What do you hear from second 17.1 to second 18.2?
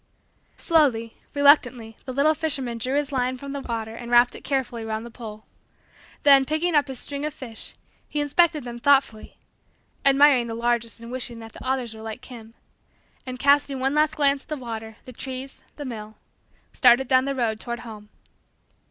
the road toward home.